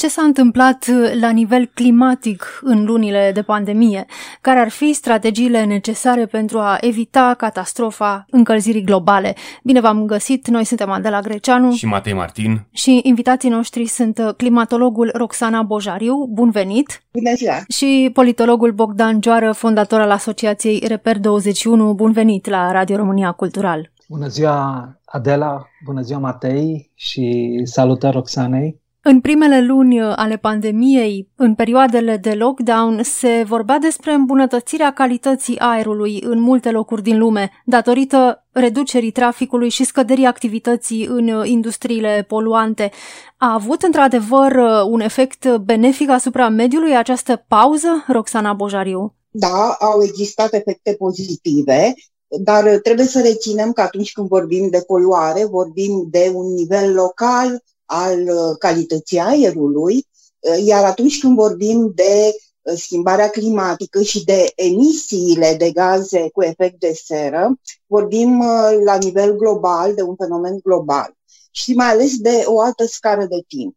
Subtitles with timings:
[0.00, 0.86] Ce s-a întâmplat
[1.20, 4.06] la nivel climatic în lunile de pandemie?
[4.40, 9.34] Care ar fi strategiile necesare pentru a evita catastrofa încălzirii globale?
[9.62, 15.10] Bine v-am găsit, noi suntem Adela Greceanu și Matei Martin și invitații noștri sunt climatologul
[15.14, 17.02] Roxana Bojariu, bun venit!
[17.12, 17.54] Bună ziua!
[17.68, 23.92] Și politologul Bogdan Joară, fondator al Asociației Reper 21, bun venit la Radio România Cultural!
[24.08, 28.80] Bună ziua, Adela, bună ziua, Matei și salutări Roxanei!
[29.02, 36.22] În primele luni ale pandemiei, în perioadele de lockdown, se vorbea despre îmbunătățirea calității aerului
[36.26, 42.90] în multe locuri din lume, datorită reducerii traficului și scăderii activității în industriile poluante.
[43.36, 44.52] A avut într-adevăr
[44.90, 49.14] un efect benefic asupra mediului această pauză, Roxana Bojariu?
[49.30, 51.94] Da, au existat efecte pozitive,
[52.40, 57.62] dar trebuie să reținem că atunci când vorbim de poluare, vorbim de un nivel local,
[57.92, 60.06] al uh, calității aerului,
[60.38, 66.42] uh, iar atunci când vorbim de uh, schimbarea climatică și de emisiile de gaze cu
[66.42, 68.42] efect de seră, vorbim
[68.84, 71.16] la nivel global de un fenomen global
[71.50, 73.76] și mai ales de o altă scară de timp.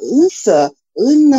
[0.00, 1.34] Însă, în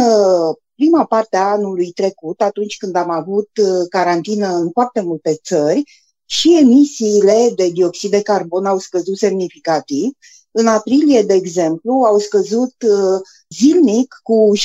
[0.75, 3.50] prima parte a anului trecut, atunci când am avut
[3.90, 5.84] carantină în foarte multe țări,
[6.25, 10.12] și emisiile de dioxid de carbon au scăzut semnificativ
[10.58, 14.62] în aprilie, de exemplu, au scăzut uh, zilnic cu 17%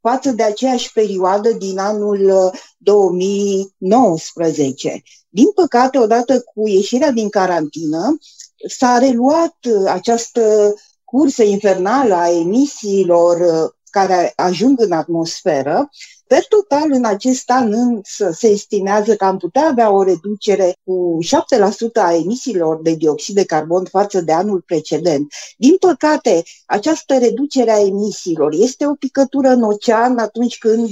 [0.00, 4.88] față de aceeași perioadă din anul 2019.
[4.88, 8.18] Uh, din păcate, odată cu ieșirea din carantină,
[8.68, 13.38] s-a reluat uh, această cursă infernală a emisiilor
[13.90, 15.90] care ajung în atmosferă
[16.32, 21.18] Per total, în acest an însă se estimează că am putea avea o reducere cu
[21.24, 25.32] 7% a emisiilor de dioxid de carbon față de anul precedent.
[25.56, 30.90] Din păcate, această reducere a emisiilor este o picătură în ocean atunci când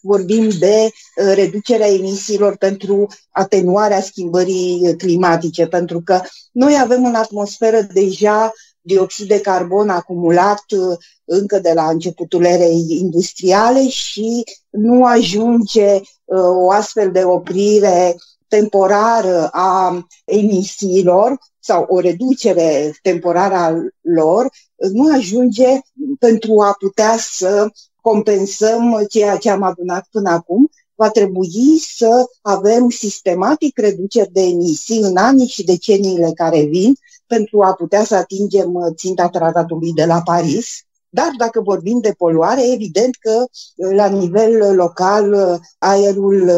[0.00, 7.80] vorbim de uh, reducerea emisiilor pentru atenuarea schimbării climatice, pentru că noi avem în atmosferă
[7.92, 15.92] deja dioxid de carbon acumulat uh, încă de la începutul erei industriale și nu ajunge
[15.94, 18.16] uh, o astfel de oprire
[18.48, 24.50] temporară a emisiilor sau o reducere temporară a lor,
[24.92, 25.78] nu ajunge
[26.18, 27.68] pentru a putea să
[28.00, 35.00] compensăm ceea ce am adunat până acum, va trebui să avem sistematic reduceri de emisii
[35.00, 36.94] în anii și deceniile care vin
[37.26, 40.66] pentru a putea să atingem uh, ținta tratatului de la Paris.
[41.08, 43.44] Dar dacă vorbim de poluare, evident că
[43.76, 46.50] uh, la nivel local uh, aerul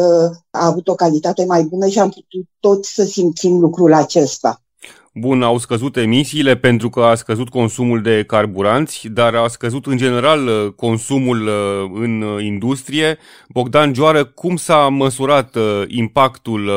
[0.49, 4.64] a avut o calitate mai bună și am putut tot să simțim lucrul acesta.
[5.19, 9.97] Bun, au scăzut emisiile pentru că a scăzut consumul de carburanți, dar a scăzut în
[9.97, 11.49] general consumul
[11.93, 13.17] în industrie.
[13.49, 15.55] Bogdan Joară, cum s-a măsurat
[15.87, 16.69] impactul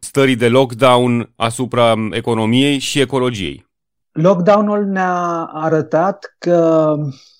[0.00, 3.66] stării de lockdown asupra economiei și ecologiei?
[4.12, 6.94] Lockdownul ne-a arătat că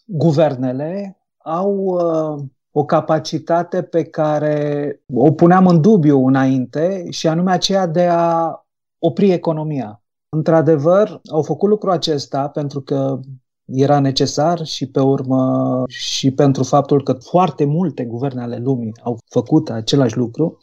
[0.05, 7.87] guvernele au uh, o capacitate pe care o puneam în dubiu înainte și anume aceea
[7.87, 8.57] de a
[8.99, 10.02] opri economia.
[10.37, 13.21] Într-adevăr, au făcut lucrul acesta pentru că
[13.65, 19.19] era necesar și pe urmă și pentru faptul că foarte multe guverne ale lumii au
[19.29, 20.59] făcut același lucru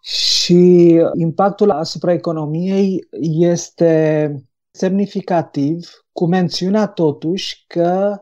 [0.00, 4.34] și impactul asupra economiei este
[4.70, 8.16] semnificativ, cu mențiunea totuși că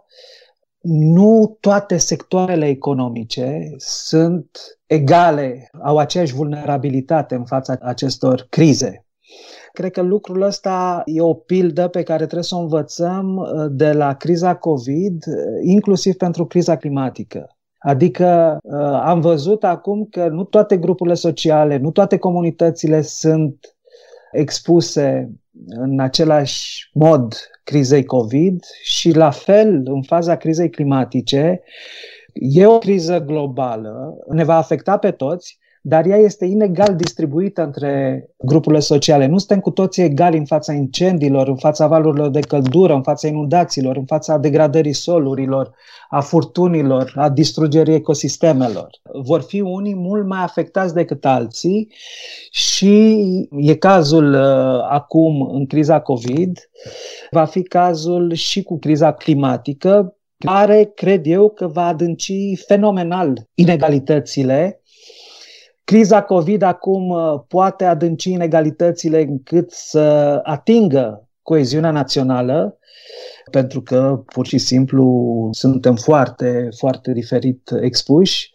[0.80, 9.06] nu toate sectoarele economice sunt egale, au aceeași vulnerabilitate în fața acestor crize.
[9.74, 13.92] Cred că lucrul ăsta e o pildă pe care trebuie să o învățăm uh, de
[13.92, 17.56] la criza COVID, uh, inclusiv pentru criza climatică.
[17.78, 23.76] Adică uh, am văzut acum că nu toate grupurile sociale, nu toate comunitățile sunt
[24.32, 25.32] expuse
[25.66, 27.34] în același mod
[27.64, 31.62] crizei COVID și la fel în faza crizei climatice
[32.32, 38.24] e o criză globală, ne va afecta pe toți, dar ea este inegal distribuită între
[38.38, 39.26] grupurile sociale.
[39.26, 43.28] Nu suntem cu toții egali în fața incendiilor, în fața valurilor de căldură, în fața
[43.28, 45.74] inundațiilor, în fața degradării solurilor,
[46.08, 48.90] a furtunilor, a distrugerii ecosistemelor.
[49.24, 51.92] Vor fi unii mult mai afectați decât alții
[52.50, 53.16] și
[53.50, 56.58] e cazul uh, acum în criza COVID,
[57.30, 64.78] va fi cazul și cu criza climatică, care cred eu că va adânci fenomenal inegalitățile
[65.84, 72.78] Criza COVID acum uh, poate adânci inegalitățile încât să atingă coeziunea națională,
[73.50, 78.52] pentru că pur și simplu suntem foarte, foarte diferit expuși,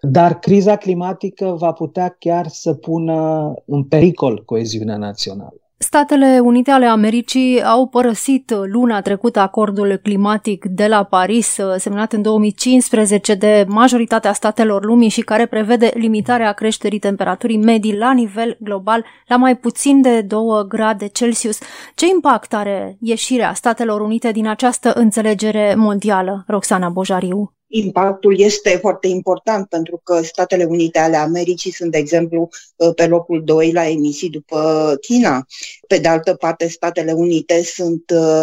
[0.00, 5.65] dar criza climatică va putea chiar să pună în pericol coeziunea națională.
[5.78, 12.22] Statele Unite ale Americii au părăsit luna trecută acordul climatic de la Paris, semnat în
[12.22, 19.04] 2015 de majoritatea statelor lumii și care prevede limitarea creșterii temperaturii medii la nivel global
[19.26, 21.58] la mai puțin de 2 grade Celsius.
[21.94, 27.55] Ce impact are ieșirea Statelor Unite din această înțelegere mondială, Roxana Bojariu?
[27.68, 32.48] Impactul este foarte important pentru că Statele Unite ale Americii sunt, de exemplu,
[32.94, 35.46] pe locul 2 la emisii după China.
[35.86, 38.42] Pe de altă parte, Statele Unite sunt uh,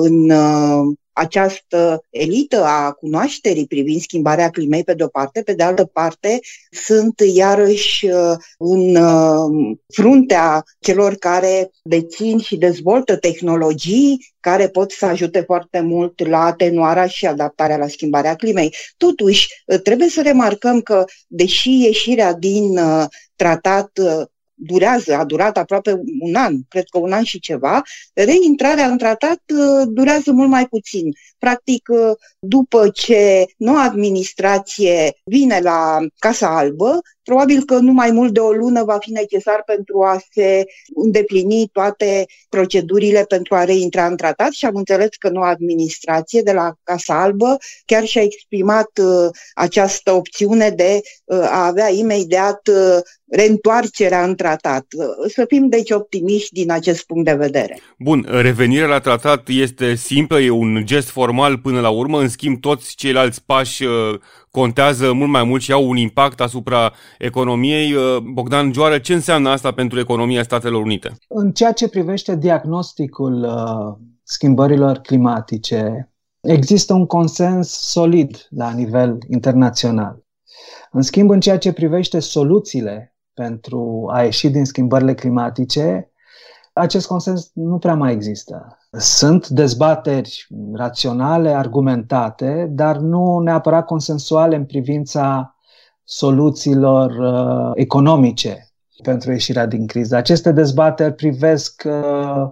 [0.00, 5.84] în uh, această elită a cunoașterii privind schimbarea climei pe de-o parte, pe de altă
[5.84, 6.40] parte
[6.70, 15.06] sunt iarăși uh, în uh, fruntea celor care dețin și dezvoltă tehnologii care pot să
[15.06, 18.74] ajute foarte mult la atenuarea și adaptarea la schimbarea climei.
[18.96, 22.78] Totuși, uh, trebuie să remarcăm că, deși ieșirea din
[23.36, 23.90] tratat
[24.56, 27.82] durează, a durat aproape un an, cred că un an și ceva,
[28.12, 31.12] reintrarea în tratat uh, durează mult mai puțin.
[31.38, 38.32] Practic, uh, după ce noua administrație vine la Casa Albă, probabil că nu mai mult
[38.32, 40.64] de o lună va fi necesar pentru a se
[40.94, 46.52] îndeplini toate procedurile pentru a reintra în tratat și am înțeles că noua administrație de
[46.52, 52.68] la Casa Albă chiar și-a exprimat uh, această opțiune de a avea imediat
[53.30, 54.86] reîntoarcerea în tratat.
[55.28, 57.80] Să fim deci optimiști din acest punct de vedere.
[57.98, 62.60] Bun, revenirea la tratat este simplă, e un gest formal până la urmă, în schimb
[62.60, 64.18] toți ceilalți pași uh,
[64.60, 67.92] contează mult mai mult și au un impact asupra economiei.
[67.92, 71.16] Uh, Bogdan Joară, ce înseamnă asta pentru economia Statelor Unite?
[71.28, 76.10] În ceea ce privește diagnosticul uh, schimbărilor climatice,
[76.40, 80.24] există un consens solid la nivel internațional.
[80.90, 86.10] În schimb, în ceea ce privește soluțiile pentru a ieși din schimbările climatice,
[86.72, 88.78] acest consens nu prea mai există.
[88.90, 95.56] Sunt dezbateri raționale, argumentate, dar nu neapărat consensuale în privința
[96.04, 98.70] soluțiilor uh, economice
[99.02, 100.16] pentru ieșirea din criză.
[100.16, 102.48] Aceste dezbateri privesc uh,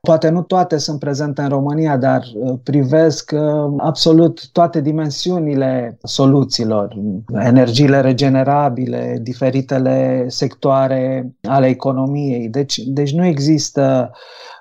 [0.00, 6.96] Poate nu toate sunt prezente în România, dar uh, privesc uh, absolut toate dimensiunile soluțiilor,
[7.32, 12.48] energiile regenerabile, diferitele sectoare ale economiei.
[12.48, 14.10] Deci, deci nu există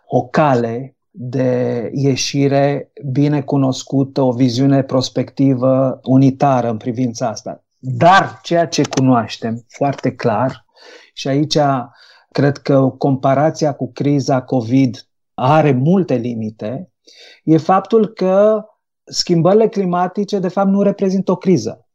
[0.08, 7.64] o cale de ieșire bine cunoscută, o viziune prospectivă unitară în privința asta.
[7.78, 10.66] Dar ceea ce cunoaștem foarte clar,
[11.14, 11.58] și aici
[12.32, 16.92] cred că comparația cu criza COVID are multe limite,
[17.44, 18.64] e faptul că
[19.04, 21.88] schimbările climatice, de fapt, nu reprezintă o criză.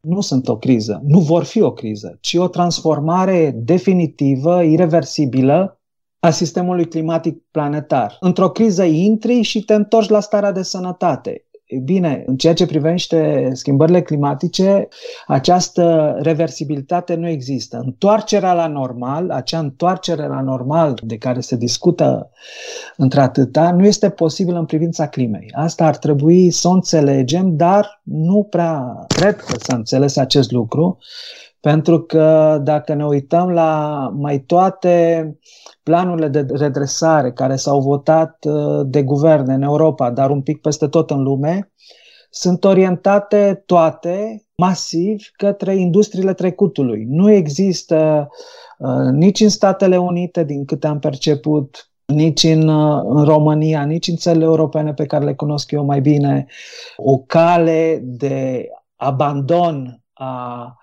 [0.00, 5.75] Nu sunt o criză, nu vor fi o criză, ci o transformare definitivă, irreversibilă
[6.26, 8.16] a sistemului climatic planetar.
[8.20, 11.46] Într-o criză intri și te întorci la starea de sănătate.
[11.66, 14.88] E bine, în ceea ce privește schimbările climatice,
[15.26, 17.82] această reversibilitate nu există.
[17.84, 22.30] Întoarcerea la normal, acea întoarcere la normal de care se discută
[22.96, 25.50] într-atâta, nu este posibilă în privința climei.
[25.52, 30.98] Asta ar trebui să o înțelegem, dar nu prea cred că s-a înțeles acest lucru,
[31.66, 35.38] pentru că dacă ne uităm la mai toate
[35.82, 40.88] planurile de redresare care s-au votat uh, de guverne în Europa, dar un pic peste
[40.88, 41.72] tot în lume,
[42.30, 47.04] sunt orientate toate masiv către industriile trecutului.
[47.08, 48.28] Nu există
[48.78, 54.08] uh, nici în Statele Unite, din câte am perceput, nici în, uh, în România, nici
[54.08, 56.46] în țările europene pe care le cunosc eu mai bine,
[56.96, 60.76] o cale de abandon a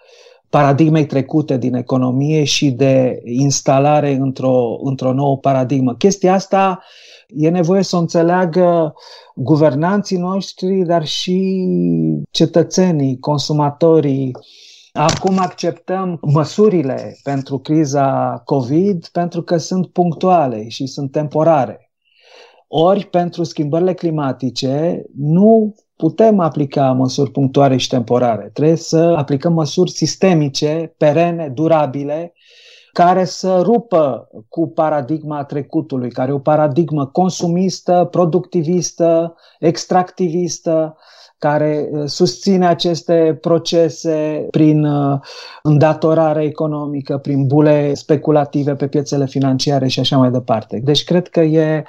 [0.53, 5.95] paradigmei trecute din economie și de instalare într-o, într-o nouă paradigmă.
[5.95, 6.83] Chestia asta
[7.27, 8.93] e nevoie să o înțeleagă
[9.35, 11.67] guvernanții noștri, dar și
[12.31, 14.31] cetățenii, consumatorii.
[14.91, 21.92] Acum acceptăm măsurile pentru criza COVID pentru că sunt punctuale și sunt temporare.
[22.75, 28.49] Ori pentru schimbările climatice nu putem aplica măsuri punctuale și temporare.
[28.53, 32.33] Trebuie să aplicăm măsuri sistemice, perene, durabile,
[32.91, 40.97] care să rupă cu paradigma trecutului, care e o paradigmă consumistă, productivistă, extractivistă,
[41.43, 45.19] care uh, susține aceste procese prin uh,
[45.63, 50.79] îndatorare economică, prin bule speculative pe piețele financiare și așa mai departe.
[50.83, 51.83] Deci cred că e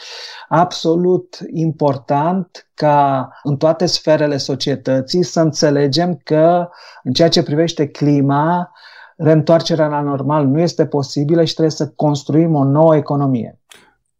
[0.48, 6.68] absolut important ca în toate sferele societății să înțelegem că
[7.02, 8.72] în ceea ce privește clima,
[9.16, 13.58] reîntoarcerea la normal nu este posibilă și trebuie să construim o nouă economie.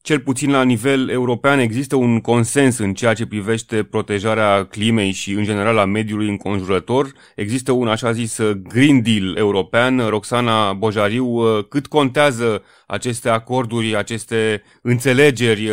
[0.04, 5.32] Cel puțin la nivel european există un consens în ceea ce privește protejarea climei și
[5.32, 7.12] în general a mediului înconjurător.
[7.36, 10.08] Există un așa zis Green Deal european.
[10.08, 15.70] Roxana Bojariu, cât contează aceste acorduri, aceste înțelegeri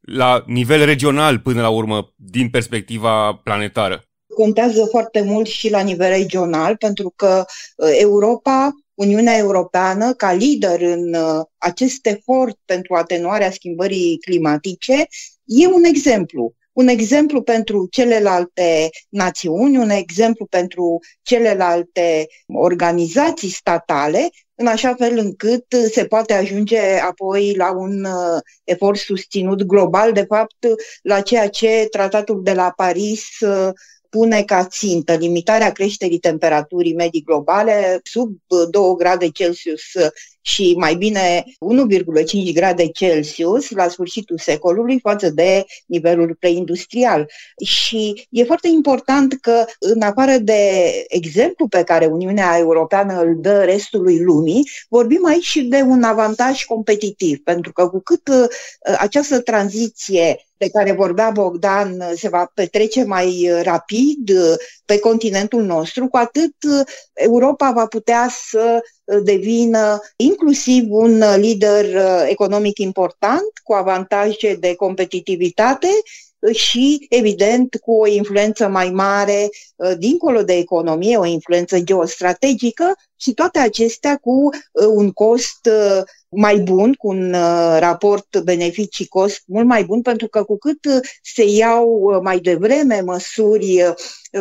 [0.00, 4.02] la nivel regional până la urmă din perspectiva planetară?
[4.34, 7.44] Contează foarte mult și la nivel regional pentru că
[8.00, 15.06] Europa Uniunea Europeană, ca lider în uh, acest efort pentru atenuarea schimbării climatice,
[15.44, 16.54] e un exemplu.
[16.72, 25.64] Un exemplu pentru celelalte națiuni, un exemplu pentru celelalte organizații statale, în așa fel încât
[25.92, 30.66] se poate ajunge apoi la un uh, efort susținut global, de fapt,
[31.02, 33.68] la ceea ce tratatul de la Paris uh,
[34.16, 38.36] pune ca țintă limitarea creșterii temperaturii medii globale sub
[38.70, 39.82] 2 grade Celsius
[40.40, 41.44] și mai bine
[42.48, 47.30] 1,5 grade Celsius la sfârșitul secolului față de nivelul preindustrial.
[47.64, 53.64] Și e foarte important că, în afară de exemplu pe care Uniunea Europeană îl dă
[53.64, 58.48] restului lumii, vorbim aici și de un avantaj competitiv, pentru că cu cât uh,
[58.98, 66.08] această tranziție de care vorbea Bogdan se va petrece mai rapid uh, pe continentul nostru,
[66.08, 68.80] cu atât uh, Europa va putea să
[69.22, 75.88] devină inclusiv un lider uh, economic important cu avantaje de competitivitate
[76.52, 83.32] și, evident, cu o influență mai mare uh, dincolo de economie, o influență geostrategică și
[83.32, 85.68] toate acestea cu uh, un cost
[86.28, 87.34] mai bun, cu un
[87.78, 90.78] raport beneficii-cost mult mai bun, pentru că cu cât
[91.22, 93.94] se iau mai devreme măsuri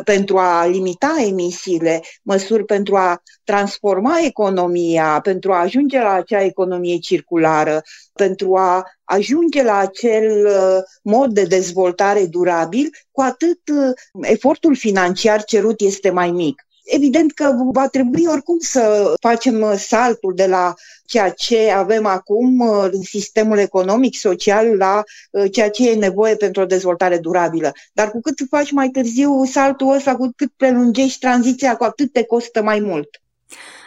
[0.03, 6.97] pentru a limita emisiile, măsuri pentru a transforma economia, pentru a ajunge la acea economie
[6.97, 7.81] circulară,
[8.13, 15.43] pentru a ajunge la acel uh, mod de dezvoltare durabil, cu atât uh, efortul financiar
[15.43, 16.64] cerut este mai mic.
[16.85, 20.73] Evident că va trebui oricum să facem uh, saltul de la
[21.05, 26.35] ceea ce avem acum uh, în sistemul economic, social, la uh, ceea ce e nevoie
[26.35, 27.71] pentru o dezvoltare durabilă.
[27.93, 32.23] Dar cu cât faci mai târziu saltul ăsta, cu cât prelungești tranziția, cu atât te
[32.23, 33.09] costă mai mult.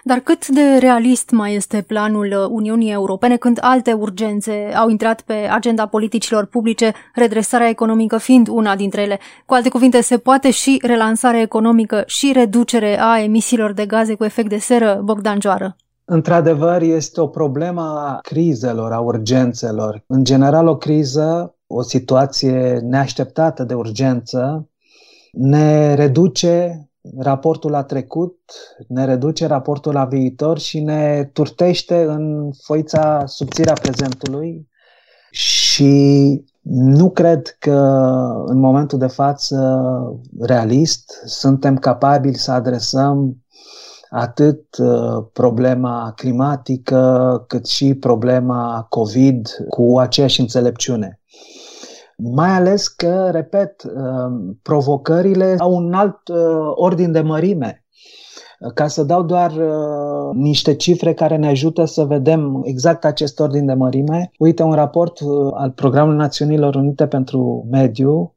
[0.09, 5.35] Dar cât de realist mai este planul Uniunii Europene când alte urgențe au intrat pe
[5.50, 9.19] agenda politicilor publice, redresarea economică fiind una dintre ele?
[9.47, 14.25] Cu alte cuvinte, se poate și relansare economică și reducere a emisiilor de gaze cu
[14.25, 15.77] efect de seră, Bogdan Joară?
[16.05, 20.05] Într-adevăr, este o problemă a crizelor, a urgențelor.
[20.07, 24.69] În general, o criză, o situație neașteptată de urgență,
[25.33, 26.88] ne reduce
[27.19, 28.38] raportul la trecut,
[28.88, 34.69] ne reduce raportul la viitor și ne turtește în foița subțirea prezentului
[35.31, 37.77] și nu cred că
[38.47, 39.83] în momentul de față
[40.41, 43.37] realist suntem capabili să adresăm
[44.11, 51.21] atât uh, problema climatică cât și problema COVID cu aceeași înțelepciune.
[52.23, 56.37] Mai ales că, repet, uh, provocările au un alt uh,
[56.75, 57.85] ordin de mărime.
[58.75, 63.67] Ca să dau doar uh, niște cifre care ne ajută să vedem exact acest ordin
[63.67, 68.33] de mărime, uite un raport uh, al Programului Națiunilor Unite pentru Mediu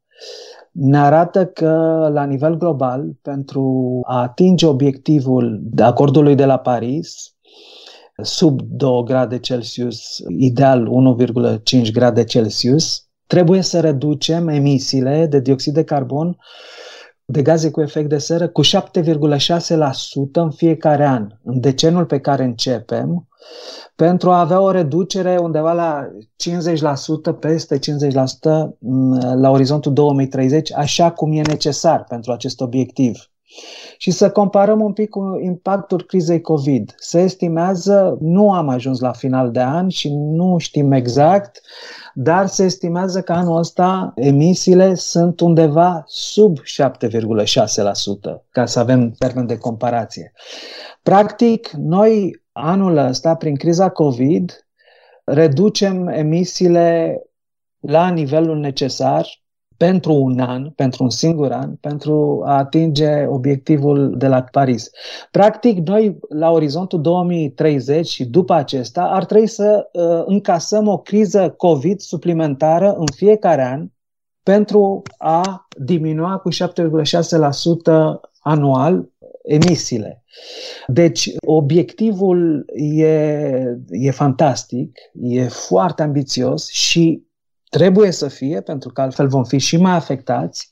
[0.72, 1.70] ne arată că
[2.14, 7.36] la nivel global, pentru a atinge obiectivul de acordului de la Paris,
[8.22, 10.90] sub 2 grade Celsius, ideal
[11.84, 16.38] 1,5 grade Celsius, trebuie să reducem emisiile de dioxid de carbon
[17.26, 18.70] de gaze cu efect de seră cu 7,6%
[20.32, 23.28] în fiecare an, în deceniul pe care începem,
[23.96, 26.08] pentru a avea o reducere undeva la
[27.36, 27.82] 50%, peste 50%
[29.34, 33.31] la orizontul 2030, așa cum e necesar pentru acest obiectiv.
[33.98, 36.96] Și să comparăm un pic cu impactul crizei COVID.
[36.98, 41.62] Se estimează, nu am ajuns la final de an și nu știm exact,
[42.13, 46.63] dar se estimează că anul ăsta emisiile sunt undeva sub 7,6%,
[48.50, 50.31] ca să avem termen de comparație.
[51.03, 54.65] Practic, noi anul ăsta, prin criza COVID,
[55.24, 57.17] reducem emisiile
[57.79, 59.40] la nivelul necesar
[59.82, 64.90] pentru un an, pentru un singur an, pentru a atinge obiectivul de la Paris.
[65.32, 71.54] Practic, noi, la orizontul 2030 și după acesta, ar trebui să uh, încasăm o criză
[71.58, 73.88] COVID suplimentară în fiecare an
[74.44, 76.58] pentru a diminua cu 7,6%
[78.40, 79.10] anual
[79.44, 80.24] emisiile.
[80.88, 83.06] Deci, obiectivul e,
[83.90, 87.30] e fantastic, e foarte ambițios și
[87.72, 90.70] trebuie să fie, pentru că altfel vom fi și mai afectați.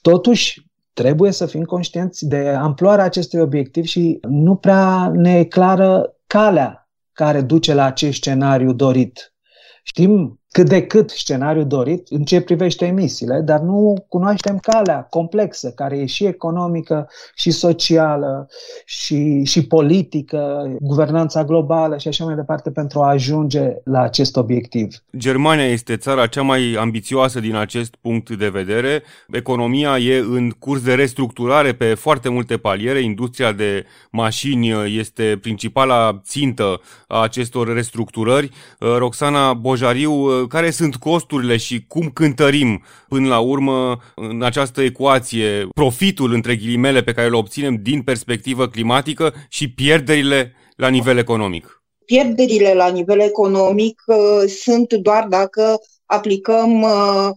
[0.00, 6.16] Totuși, trebuie să fim conștienți de amploarea acestui obiectiv și nu prea ne e clară
[6.26, 9.34] calea care duce la acest scenariu dorit.
[9.82, 15.70] Știm cât de cât scenariul dorit în ce privește emisiile, dar nu cunoaștem calea complexă,
[15.70, 18.48] care e și economică, și socială,
[18.84, 25.02] și, și politică, guvernanța globală și așa mai departe pentru a ajunge la acest obiectiv.
[25.16, 29.02] Germania este țara cea mai ambițioasă din acest punct de vedere.
[29.30, 33.00] Economia e în curs de restructurare pe foarte multe paliere.
[33.00, 38.50] Industria de mașini este principala țintă a acestor restructurări.
[38.78, 46.32] Roxana Bojariu care sunt costurile și cum cântărim până la urmă în această ecuație profitul
[46.32, 51.82] între ghilimele pe care îl obținem din perspectivă climatică și pierderile la nivel economic.
[52.04, 57.28] Pierderile la nivel economic uh, sunt doar dacă aplicăm uh,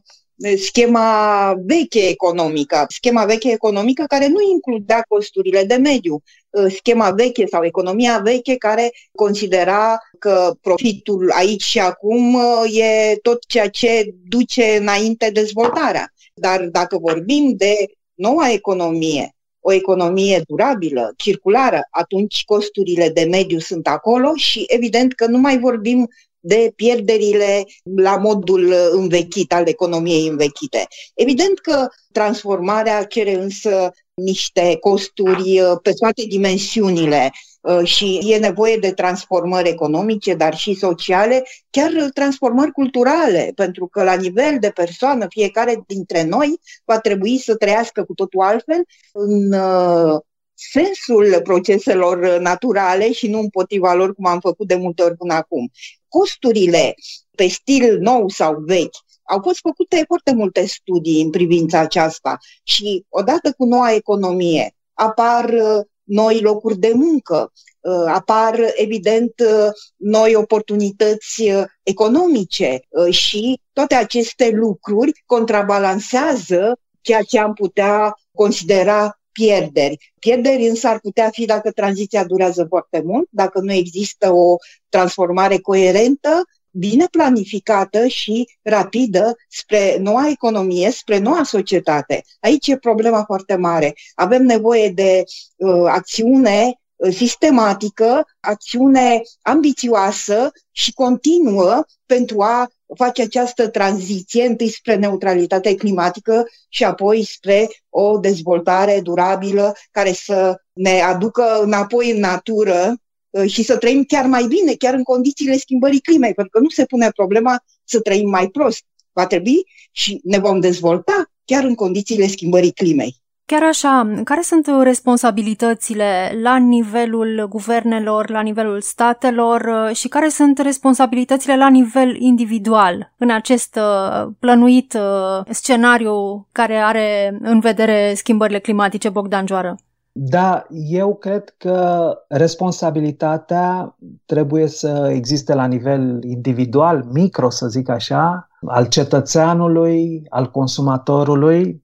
[0.58, 7.46] schema veche economică, schema veche economică care nu includea costurile de mediu, uh, schema veche
[7.46, 14.14] sau economia veche care considera că profitul aici și acum uh, e tot ceea ce
[14.28, 16.14] duce înainte dezvoltarea.
[16.34, 17.76] Dar dacă vorbim de
[18.14, 25.26] noua economie, o economie durabilă, circulară, atunci costurile de mediu sunt acolo și evident că
[25.26, 26.10] nu mai vorbim
[26.42, 30.88] de pierderile la modul învechit al economiei învechite.
[31.14, 37.32] Evident că transformarea cere însă niște costuri uh, pe toate dimensiunile
[37.62, 44.04] uh, și e nevoie de transformări economice, dar și sociale, chiar transformări culturale, pentru că
[44.04, 49.54] la nivel de persoană fiecare dintre noi va trebui să trăiască cu totul altfel în
[49.54, 50.20] uh,
[50.54, 55.72] sensul proceselor naturale și nu împotriva lor, cum am făcut de multe ori până acum.
[56.20, 56.94] Costurile
[57.36, 58.96] pe stil nou sau vechi.
[59.24, 65.50] Au fost făcute foarte multe studii în privința aceasta și odată cu noua economie apar
[65.50, 71.44] uh, noi locuri de muncă, uh, apar evident uh, noi oportunități
[71.84, 80.12] economice și toate aceste lucruri contrabalansează ceea ce am putea considera pierderi.
[80.20, 84.56] Pierderi însă ar putea fi dacă tranziția durează foarte mult, dacă nu există o
[84.90, 92.24] transformare coerentă, bine planificată și rapidă spre noua economie, spre noua societate.
[92.40, 93.94] Aici e problema foarte mare.
[94.16, 95.24] Avem nevoie de
[95.56, 104.96] uh, acțiune uh, sistematică, acțiune ambițioasă și continuă pentru a face această tranziție întâi spre
[104.96, 112.96] neutralitate climatică și apoi spre o dezvoltare durabilă care să ne aducă înapoi în natură
[113.30, 116.70] uh, și să trăim chiar mai bine, chiar în condițiile schimbării climei, pentru că nu
[116.70, 118.84] se pune problema să trăim mai prost.
[119.12, 123.21] Va trebui și ne vom dezvolta chiar în condițiile schimbării climei.
[123.52, 130.60] Chiar așa, care sunt responsabilitățile la nivelul guvernelor, la nivelul statelor uh, și care sunt
[130.60, 138.60] responsabilitățile la nivel individual în acest uh, plănuit uh, scenariu care are în vedere schimbările
[138.60, 139.76] climatice, Bogdan Joară?
[140.12, 148.50] Da, eu cred că responsabilitatea trebuie să existe la nivel individual, micro, să zic așa,
[148.66, 151.81] al cetățeanului, al consumatorului,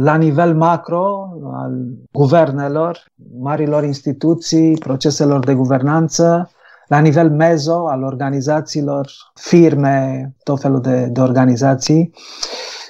[0.00, 1.72] la nivel macro al
[2.12, 3.04] guvernelor,
[3.40, 6.50] marilor instituții, proceselor de guvernanță,
[6.86, 12.14] la nivel mezo al organizațiilor, firme, tot felul de, de organizații.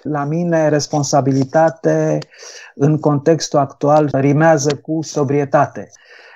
[0.03, 2.19] La mine, responsabilitate
[2.75, 5.91] în contextul actual rimează cu sobrietate.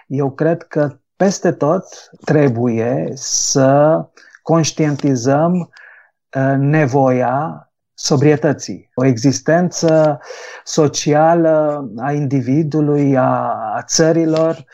[0.07, 1.85] Eu cred că peste tot
[2.25, 4.01] trebuie să
[4.43, 7.67] conștientizăm uh, nevoia
[8.03, 10.21] sobrietății, o existență
[10.65, 14.65] socială a individului, a, a țărilor,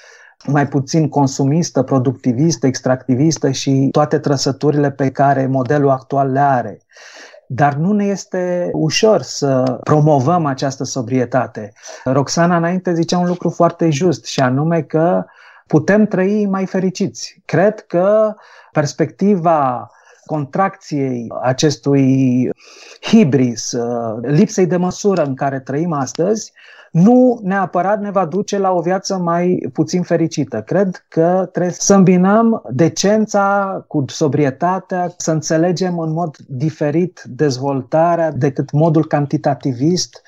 [0.47, 6.79] mai puțin consumistă, productivistă, extractivistă și toate trăsăturile pe care modelul actual le are.
[7.47, 11.73] Dar nu ne este ușor să promovăm această sobrietate.
[12.05, 15.25] Roxana înainte zicea un lucru foarte just și anume că
[15.67, 17.43] putem trăi mai fericiți.
[17.45, 18.35] Cred că
[18.73, 19.91] perspectiva
[20.29, 22.51] contracției acestui
[23.01, 26.53] hibris, uh, lipsei de măsură în care trăim astăzi,
[26.93, 30.63] nu neapărat ne va duce la o viață mai puțin fericită.
[30.63, 38.73] Cred că trebuie să îmbinăm decența cu sobrietatea, să înțelegem în mod diferit dezvoltarea decât
[38.73, 40.23] modul cantitativist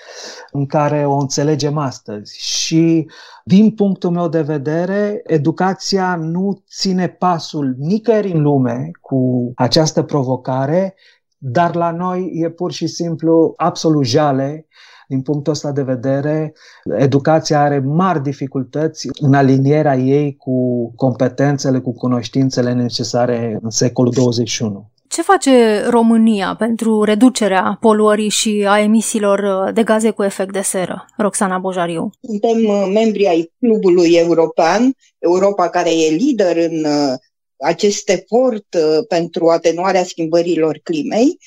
[0.53, 2.39] în care o înțelegem astăzi.
[2.39, 3.07] Și
[3.45, 10.95] din punctul meu de vedere, educația nu ține pasul nicăieri în lume cu această provocare,
[11.39, 14.67] dar la noi e pur și simplu absolut jale
[15.11, 16.53] din punctul ăsta de vedere,
[16.99, 20.57] educația are mari dificultăți în alinierea ei cu
[20.97, 24.91] competențele, cu cunoștințele necesare în secolul 21.
[25.09, 31.07] Ce face România pentru reducerea poluării și a emisiilor de gaze cu efect de seră?
[31.17, 32.11] Roxana Bojariu.
[32.21, 37.15] Suntem uh, membri ai clubului european, Europa care e lider în uh,
[37.57, 41.39] acest efort uh, pentru atenuarea schimbărilor climei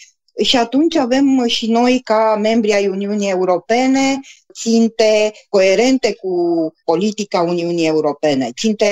[0.41, 4.19] și atunci avem și noi, ca membri ai Uniunii Europene,
[4.53, 6.33] ținte coerente cu
[6.83, 8.87] politica Uniunii Europene, ținte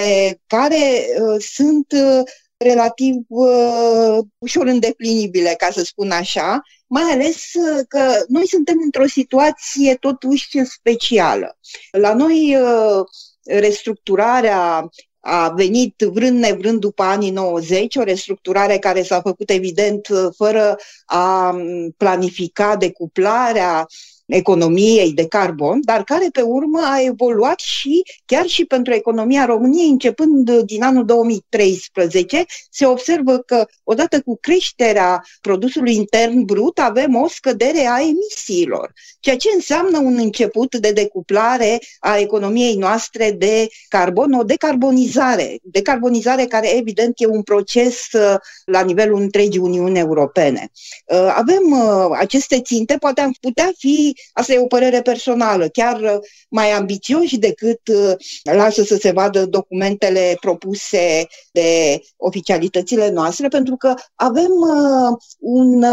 [0.47, 2.23] care uh, sunt uh,
[2.57, 9.07] relativ uh, ușor îndeplinibile, ca să spun așa, mai ales uh, că noi suntem într-o
[9.07, 11.57] situație totuși specială.
[11.91, 13.05] La noi uh,
[13.43, 14.89] restructurarea
[15.21, 21.55] a venit vrând nevrând după anii 90, o restructurare care s-a făcut evident fără a
[21.97, 23.87] planifica decuplarea
[24.31, 29.89] economiei de carbon, dar care pe urmă a evoluat și chiar și pentru economia României,
[29.89, 37.27] începând din anul 2013, se observă că odată cu creșterea produsului intern brut avem o
[37.27, 44.33] scădere a emisiilor, ceea ce înseamnă un început de decuplare a economiei noastre de carbon,
[44.33, 50.71] o decarbonizare, decarbonizare care evident e un proces uh, la nivelul întregii Uniuni Europene.
[51.05, 56.01] Uh, avem uh, aceste ținte, poate am putea fi Asta e o părere personală, chiar
[56.01, 63.75] uh, mai ambițioși decât uh, lasă să se vadă documentele propuse de oficialitățile noastre, pentru
[63.75, 65.83] că avem uh, un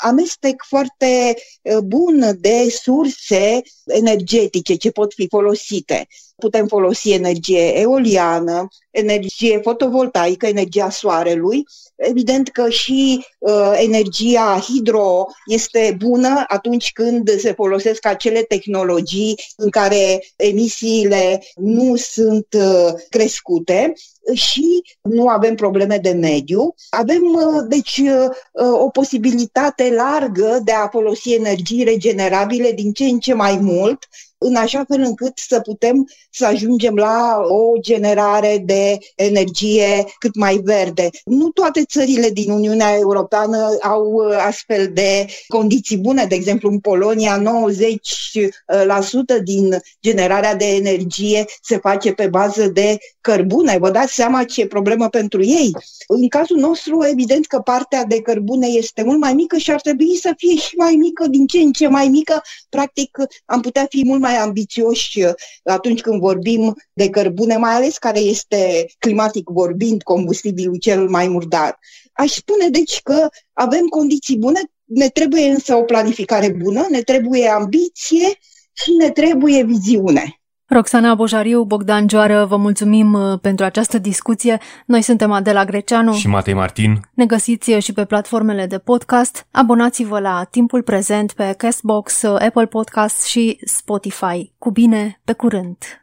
[0.00, 1.34] amestec foarte
[1.84, 6.06] bun de surse energetice ce pot fi folosite
[6.42, 11.64] putem folosi energie eoliană, energie fotovoltaică, energia soarelui.
[11.96, 19.70] Evident că și uh, energia hidro este bună atunci când se folosesc acele tehnologii în
[19.70, 23.92] care emisiile nu sunt uh, crescute
[24.32, 26.74] și nu avem probleme de mediu.
[26.90, 33.04] Avem, uh, deci, uh, uh, o posibilitate largă de a folosi energii regenerabile din ce
[33.04, 34.08] în ce mai mult
[34.42, 40.60] în așa fel încât să putem să ajungem la o generare de energie cât mai
[40.64, 41.10] verde.
[41.24, 46.24] Nu toate țările din Uniunea Europeană au uh, astfel de condiții bune.
[46.24, 47.42] De exemplu, în Polonia, 90%
[49.44, 53.78] din generarea de energie se face pe bază de cărbune.
[53.78, 55.70] Vă dați seama ce e problemă pentru ei.
[56.06, 60.16] În cazul nostru, evident că partea de cărbune este mult mai mică și ar trebui
[60.16, 62.42] să fie și mai mică, din ce în ce mai mică.
[62.68, 65.32] Practic, am putea fi mult mai mai ambițioși uh,
[65.64, 71.78] atunci când vorbim de cărbune, mai ales care este climatic vorbind combustibilul cel mai murdar.
[72.12, 77.48] Aș spune deci că avem condiții bune, ne trebuie însă o planificare bună, ne trebuie
[77.48, 78.28] ambiție
[78.72, 80.41] și ne trebuie viziune.
[80.72, 84.58] Roxana Bojariu, Bogdan Joară, vă mulțumim uh, pentru această discuție.
[84.86, 87.00] Noi suntem Adela Greceanu și Matei Martin.
[87.14, 89.46] Ne găsiți uh, și pe platformele de podcast.
[89.50, 94.52] Abonați-vă la Timpul Prezent pe Castbox, uh, Apple Podcast și Spotify.
[94.58, 96.01] Cu bine, pe curând!